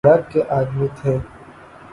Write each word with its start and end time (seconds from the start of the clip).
دھڑلے 0.07 0.21
کے 0.31 0.41
آدمی 0.57 0.87
تھے۔ 0.97 1.13